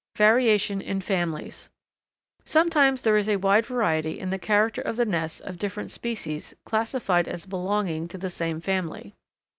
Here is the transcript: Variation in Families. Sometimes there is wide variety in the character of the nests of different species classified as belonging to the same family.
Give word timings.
Variation 0.17 0.81
in 0.81 0.99
Families. 0.99 1.69
Sometimes 2.43 3.03
there 3.03 3.17
is 3.17 3.27
wide 3.37 3.67
variety 3.67 4.17
in 4.19 4.31
the 4.31 4.39
character 4.39 4.81
of 4.81 4.95
the 4.95 5.05
nests 5.05 5.39
of 5.39 5.59
different 5.59 5.91
species 5.91 6.55
classified 6.65 7.27
as 7.27 7.45
belonging 7.45 8.07
to 8.07 8.17
the 8.17 8.31
same 8.31 8.61
family. 8.61 9.13